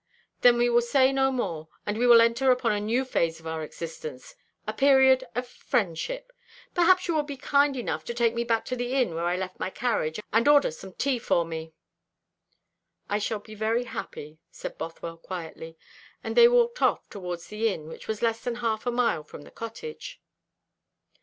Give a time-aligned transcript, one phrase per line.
[0.41, 3.45] "Then we will say no more; and we will enter upon a new phase of
[3.45, 4.33] our existence
[4.65, 6.31] the period of friendship.
[6.73, 9.35] Perhaps you will be kind enough to take me back to the inn where I
[9.37, 11.75] left my carriage, and order some tea for me?"
[13.09, 15.77] "I shall be very happy," said Bothwell quietly;
[16.23, 19.43] and they walked off towards the inn, which was less than half a mile from
[19.43, 20.19] the cottage.